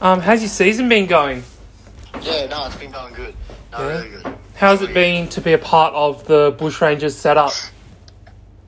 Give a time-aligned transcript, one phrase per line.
[0.00, 1.42] Um, how's your season been going?
[2.22, 3.34] Yeah, no, it's been going good.
[3.72, 3.86] No, Yeah?
[3.98, 4.38] really good.
[4.54, 7.52] How's it been to be a part of the Bushrangers setup?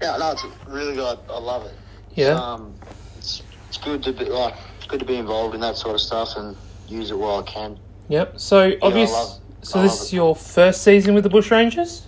[0.00, 1.18] Yeah, no, it's really good.
[1.28, 1.74] I, love it.
[2.14, 2.30] Yeah.
[2.34, 2.74] Um,
[3.18, 6.00] it's, it's good to be like it's good to be involved in that sort of
[6.00, 6.56] stuff and
[6.88, 7.78] use it while I can.
[8.08, 8.38] Yep.
[8.40, 9.10] So obvious.
[9.12, 10.16] love- so I this is it.
[10.16, 12.02] your first season with the Bushrangers.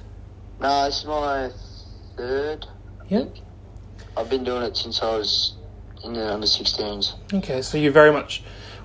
[0.61, 1.51] No, it's my
[2.17, 2.67] third.
[3.09, 3.37] Yep.
[4.17, 5.55] I've been doing it since I was
[6.03, 7.15] in the under 16s.
[7.33, 8.43] Okay, so you're very much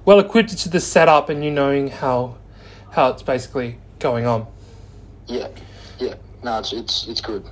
[0.09, 2.35] well equipped to the setup, and you knowing how
[2.89, 4.47] how it's basically going on.
[5.27, 5.49] Yeah,
[5.99, 6.15] yeah.
[6.43, 7.45] No, it's it's it's good.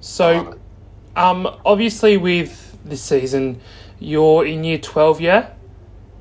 [0.00, 0.58] So,
[1.16, 3.60] um, obviously with this season,
[3.98, 5.50] you're in year twelve, yeah,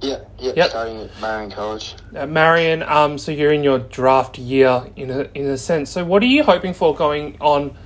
[0.02, 0.52] yeah, yeah.
[0.58, 0.70] Yep.
[0.72, 1.96] Starting at Marian College.
[2.14, 2.84] at Marian.
[2.84, 5.90] Um, so you're in your draft year in a in a sense.
[5.90, 7.78] So, what are you hoping for going on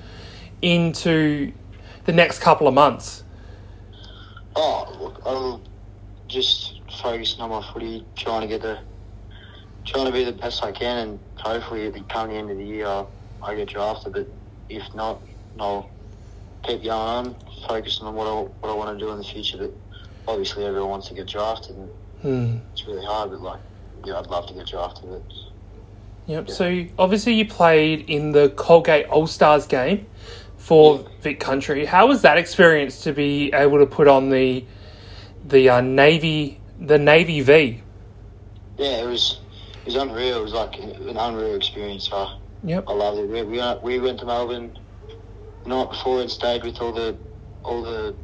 [0.64, 1.54] into
[2.06, 3.24] the next couple of months?
[4.56, 5.62] Oh, look, I'm
[6.28, 6.69] just
[7.02, 8.80] focusing on my footy, trying to get the,
[9.86, 12.58] trying to be the best I can, and hopefully at the come the end of
[12.58, 13.06] the year, I,
[13.42, 14.14] I get drafted.
[14.14, 14.28] But
[14.70, 15.22] if not,
[15.60, 15.90] I'll
[16.64, 17.36] keep going on,
[17.68, 19.58] focusing on what I what I want to do in the future.
[19.58, 19.74] But
[20.28, 21.90] obviously, everyone wants to get drafted, and
[22.22, 22.58] Hmm.
[22.74, 23.32] it's really hard.
[23.32, 23.62] But like,
[24.06, 25.10] yeah, I'd love to get drafted.
[25.10, 25.24] But
[26.30, 26.48] Yep.
[26.48, 26.54] Yeah.
[26.54, 30.06] So obviously you played in the Colgate All Stars game
[30.58, 31.86] for Vic Country.
[31.86, 34.64] How was that experience to be able to put on the
[35.48, 37.82] the uh, Navy the Navy V?
[38.78, 39.40] yeah, it was
[39.82, 40.40] it was unreal.
[40.40, 42.10] It was like an unreal experience.
[42.12, 42.86] I Yep.
[42.90, 43.30] I loved it.
[43.30, 44.78] We, we, went- we went to Melbourne
[45.64, 47.16] the night before and stayed with all the
[47.64, 48.16] all the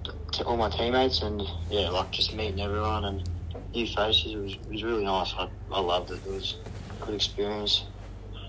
[0.45, 3.29] all my teammates and yeah, like just meeting everyone and
[3.73, 4.33] new faces.
[4.33, 5.33] It was it was really nice.
[5.37, 6.19] I, I loved it.
[6.25, 6.57] It was
[7.01, 7.85] a good experience.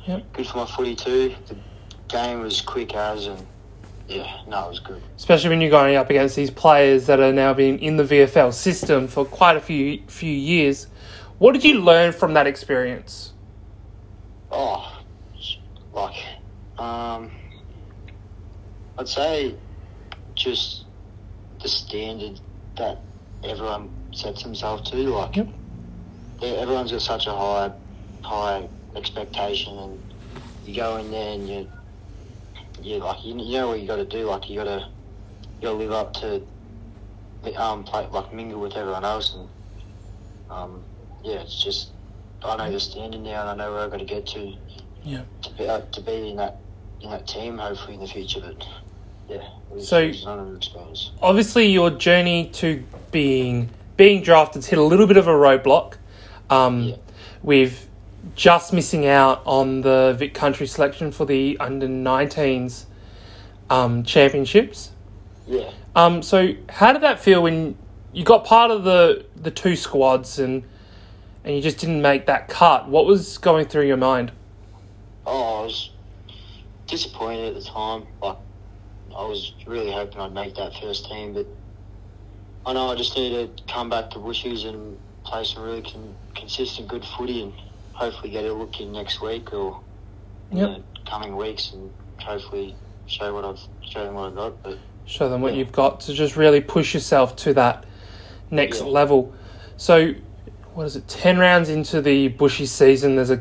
[0.07, 0.33] Yep.
[0.33, 1.35] Good for my footy too.
[1.47, 1.57] The
[2.09, 3.47] game was quick as and
[4.09, 5.03] yeah, no, it was good.
[5.17, 8.53] Especially when you're going up against these players that are now being in the VFL
[8.53, 10.87] system for quite a few few years.
[11.39, 13.33] What did you learn from that experience?
[14.51, 14.91] Oh,
[15.93, 16.15] like,
[16.79, 17.31] um,
[18.99, 19.55] I'd say
[20.35, 20.85] just
[21.63, 22.41] the standard
[22.77, 23.03] that
[23.45, 24.97] everyone sets themselves to.
[24.97, 25.49] Like, Yep.
[26.43, 27.73] everyone's got such a high,
[28.23, 29.99] high expectation, and
[30.65, 31.69] you go in there and you,
[32.83, 34.25] you like, you, you know what you got to do.
[34.25, 34.89] Like, you got to,
[35.61, 36.43] you got to live up to,
[37.57, 39.49] um, play like mingle with everyone else, and
[40.51, 40.83] um,
[41.25, 41.91] yeah, it's just.
[42.45, 44.53] I know the standing now, and I know where I've got to get to
[45.03, 45.23] Yeah.
[45.43, 46.59] to be uh, to be in that
[47.01, 48.41] in that team hopefully in the future.
[48.41, 48.67] But
[49.29, 49.49] yeah,
[49.81, 51.11] So- it was another experience.
[51.23, 55.95] obviously your journey to being being drafted's hit a little bit of a roadblock
[56.51, 56.97] um, Yeah.
[57.43, 57.86] with
[58.35, 62.87] just missing out on the Vic Country selection for the under 19s
[63.71, 64.93] um, championships.
[65.47, 67.77] Yeah, Um, so how did that feel when
[68.13, 70.65] you got part of the the two squads and
[71.45, 72.89] and you just didn't make that cut?
[72.89, 74.33] What was going through your mind?
[75.27, 75.91] oh, I was
[76.87, 78.07] disappointed at the time.
[78.23, 78.39] Like
[79.17, 81.47] I was really hoping I'd make that first team, but
[82.65, 86.15] I know I just need to come back to Bushies and play some really con-
[86.35, 87.53] consistent good footy and
[87.97, 89.81] hopefully get a look in next week or
[90.51, 90.69] in Yep.
[90.77, 91.91] the coming weeks and
[92.21, 92.75] hopefully
[93.07, 94.63] show what I've show them what I've got.
[94.63, 95.61] But show them what Yeah.
[95.61, 97.85] you've got to just really push yourself to that
[98.51, 98.87] next Yeah.
[98.89, 99.33] level.
[99.77, 100.15] So,
[100.75, 101.09] what is it?
[101.09, 103.17] Ten rounds into the bushy season.
[103.17, 103.41] There's a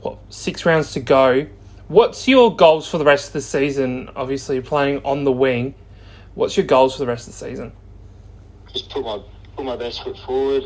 [0.00, 1.46] what six rounds to go.
[1.88, 4.08] What's your goals for the rest of the season?
[4.16, 5.74] Obviously, you're playing on the wing.
[6.34, 7.72] What's your goals for the rest of the season?
[8.72, 9.20] just put my
[9.56, 10.62] put my best foot forward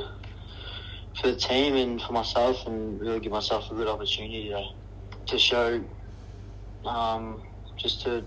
[1.21, 4.65] for the team and for myself, and really give myself a good opportunity to
[5.27, 5.83] to show,
[6.85, 7.43] um,
[7.77, 8.25] just to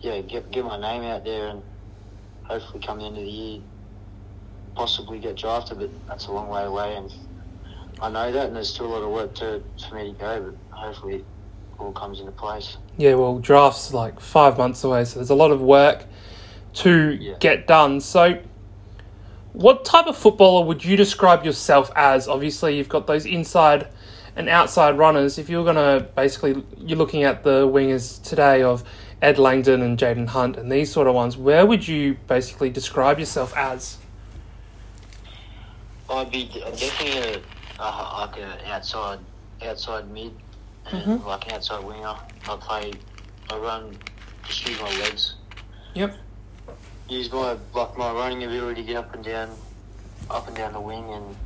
[0.00, 1.62] yeah get get my name out there and
[2.44, 3.60] hopefully come the end of the year,
[4.74, 7.12] possibly get drafted, but that's a long way away, and
[8.00, 10.40] I know that, and there's still a lot of work to for me to go,
[10.70, 11.24] but hopefully it
[11.78, 12.76] all comes into place.
[12.96, 16.06] Yeah, well, draft's like five months away, so there's a lot of work
[16.74, 17.34] to Yeah.
[17.40, 18.00] get done.
[18.00, 18.38] So,
[19.58, 22.28] what type of footballer would you describe yourself as?
[22.28, 23.88] Obviously, you've got those inside
[24.36, 25.36] and outside runners.
[25.36, 28.84] If you're going to basically, you're looking at the wingers today of
[29.20, 33.18] Ed Langdon and Jayden Hunt and these sort of ones, where would you basically describe
[33.18, 33.98] yourself as?
[36.08, 37.42] I'd be definitely
[37.80, 39.18] a, a like an outside
[39.64, 40.32] outside mid
[40.86, 41.26] and mm-hmm.
[41.26, 42.14] like an outside winger.
[42.48, 42.92] I play,
[43.50, 43.98] I run,
[44.46, 45.34] just use my legs.
[45.94, 46.16] Yep.
[47.08, 49.50] Use my like my running ability to get up and down,
[50.30, 51.36] up and down the wing, and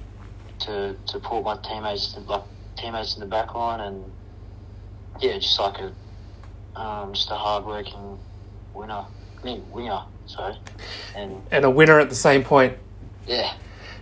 [0.60, 2.42] to to support my teammates like
[2.76, 4.04] teammates in the back line, and
[5.20, 8.18] yeah, just like a um, just a hard working
[8.74, 9.04] winner.
[9.40, 10.56] I mean winger, sorry,
[11.14, 12.76] and And a winner at the same point.
[13.26, 13.54] yeah,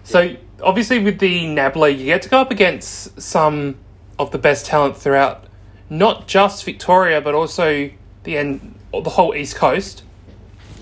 [0.05, 3.77] So obviously with the NAB League, you get to go up against some
[4.19, 5.45] of the best talent throughout,
[5.89, 7.91] not just Victoria, but also
[8.25, 10.03] the end, the whole East Coast.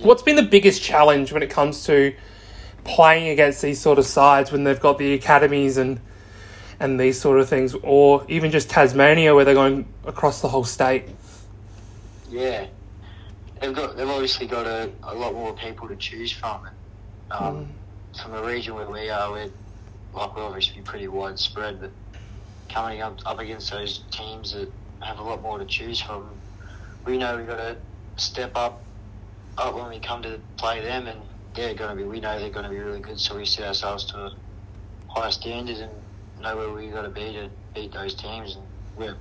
[0.00, 2.14] What's been the biggest challenge when it comes to
[2.84, 6.00] playing against these sort of sides when they've got the academies and
[6.80, 10.62] and these sort of things, or even just Tasmania where they're going across the whole
[10.64, 11.04] state?
[12.30, 12.66] Yeah,
[13.60, 16.68] they've got they've obviously got a, a lot more people to choose from.
[17.30, 17.68] Um,
[18.22, 19.50] From the region where we are, we're
[20.14, 21.90] like we're obviously pretty widespread, but
[22.68, 24.70] coming up up against those teams that
[25.00, 26.28] have a lot more to choose from,
[27.04, 27.76] we know we've got to
[28.16, 28.82] step up
[29.58, 31.20] up when we come to play them, and
[31.54, 32.04] they're going to be.
[32.08, 34.30] We know they're going to be really good, so we set ourselves to
[35.08, 35.92] high standards and
[36.40, 38.66] know where we got to be to beat those teams, and
[38.96, 39.16] we're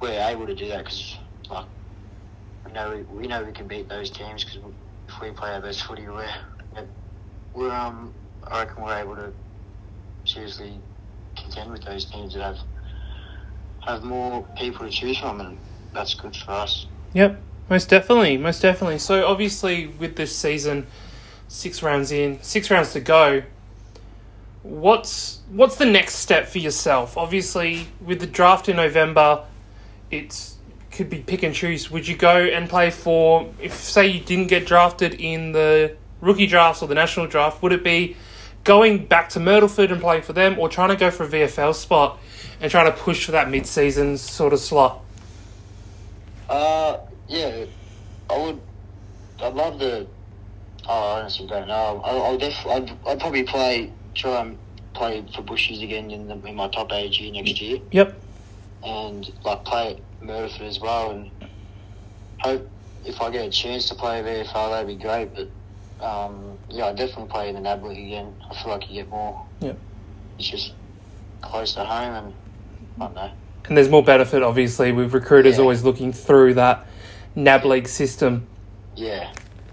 [0.00, 1.16] we're able to do that because
[1.50, 1.66] like
[2.66, 4.72] we know we, we know we can beat those teams because
[5.08, 6.28] if we play our best footy, we're
[7.54, 8.14] we're um
[8.50, 9.32] I reckon we're able to
[10.24, 10.80] seriously
[11.36, 12.58] contend with those teams that have
[13.84, 15.58] have more people to choose from, and
[15.94, 16.86] that's good for us.
[17.14, 18.98] Yep, most definitely, most definitely.
[18.98, 20.86] So obviously, with this season,
[21.48, 23.44] six rounds in, six rounds to go.
[24.62, 27.16] What's what's the next step for yourself?
[27.16, 29.46] Obviously, with the draft in November,
[30.10, 30.56] it's
[30.90, 31.90] could be pick and choose.
[31.90, 36.46] Would you go and play for if say you didn't get drafted in the rookie
[36.46, 37.62] drafts or the national draft?
[37.62, 38.16] Would it be
[38.64, 41.74] going back to Myrtleford and playing for them, or trying to go for a VFL
[41.74, 42.18] spot
[42.60, 45.02] and trying to push for that mid-season sort of slot?
[46.50, 46.98] Uh,
[47.32, 47.64] yeah,
[48.30, 48.60] I would.
[49.40, 50.06] I'd love to.
[50.88, 52.02] Oh, I honestly don't know.
[52.04, 54.58] I'll, I'll def, I'd, I'd probably play, try and
[54.94, 58.20] play for Bushies again in, the, in my top age year next year, Yep.
[58.84, 61.30] and like play at as well, and
[62.40, 62.68] hope
[63.04, 65.30] if I get a chance to play VFL, that'd be great.
[65.34, 68.34] But um, yeah, I definitely play in the NAB League again.
[68.50, 69.46] I feel like you get more.
[69.60, 69.78] Yep.
[70.38, 70.74] It's just
[71.42, 72.34] close to home, and
[73.00, 73.30] I don't know.
[73.66, 75.62] And there's more benefit, obviously, with recruiters Yeah.
[75.62, 76.86] always looking through that
[77.34, 78.46] NAB League system.
[78.96, 79.32] Yeah,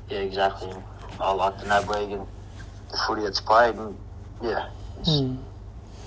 [0.09, 0.71] yeah, exactly.
[1.19, 2.27] I like the NAB League and
[2.91, 3.97] the footy that's played, and
[4.41, 4.69] yeah,
[4.99, 5.37] it's, Hmm.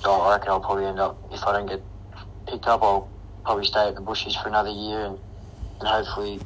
[0.05, 1.81] I reckon I'll probably end up if I don't get
[2.49, 3.09] picked up, I'll
[3.45, 5.19] probably stay at the bushes for another year, and,
[5.79, 6.41] and hopefully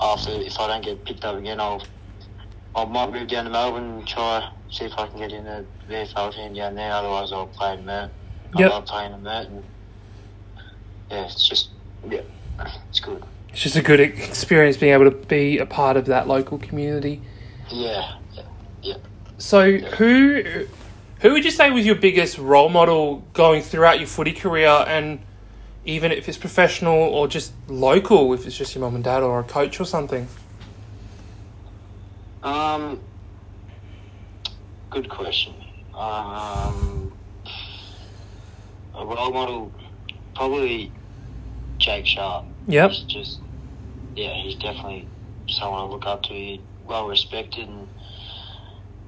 [0.00, 1.82] after if I don't get picked up again, I'll
[2.74, 5.64] I might move down to Melbourne and try see if I can get in the
[5.88, 6.92] VFL team down there.
[6.92, 8.10] Otherwise, I'll play in Mert.
[8.56, 8.70] Yep.
[8.70, 9.64] I love playing in Mert, and
[11.10, 11.70] yeah, it's just
[12.08, 12.22] yeah,
[12.88, 13.24] it's good.
[13.50, 17.22] It's just a good experience being able to be a part of that local community.
[17.70, 18.18] Yeah,
[18.82, 18.96] yeah.
[19.38, 20.66] So, who
[21.20, 25.20] who would you say was your biggest role model going throughout your footy career, and
[25.84, 29.40] even if it's professional or just local, if it's just your mum and dad or
[29.40, 30.28] a coach or something?
[32.42, 33.00] Um,
[34.90, 35.54] good question.
[35.94, 37.12] Um,
[38.94, 39.72] a role model,
[40.34, 40.92] probably
[41.78, 42.44] Jake Sharp.
[42.66, 42.90] Yep.
[42.90, 43.40] He's just,
[44.16, 45.08] yeah, he's definitely
[45.48, 46.34] someone I look up to.
[46.34, 47.88] He's well respected, and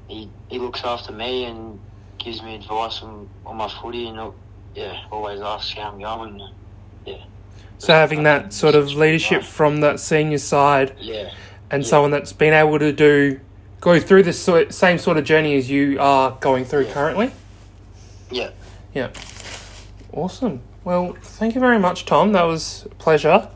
[0.08, 1.78] he he looks after me and
[2.19, 4.32] gives me advice on, on my footy, and
[4.75, 6.49] yeah, always asks how I'm going.
[7.06, 7.17] Yeah,
[7.78, 11.31] So having that sort of leadership from that senior side yeah,
[11.70, 11.88] and Yeah.
[11.88, 13.40] someone that's been able to do
[13.81, 14.32] go through the
[14.70, 16.93] same sort of journey as you are going through Yeah.
[16.93, 17.31] currently.
[18.31, 18.50] yeah.
[18.93, 19.08] Yeah.
[20.12, 20.60] Awesome.
[20.84, 22.32] Well, thank you very much, Tom.
[22.32, 23.49] That was a pleasure.